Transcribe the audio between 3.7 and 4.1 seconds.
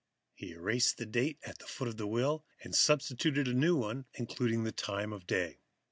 one,